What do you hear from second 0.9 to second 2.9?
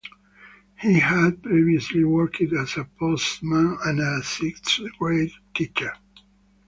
had previously worked as a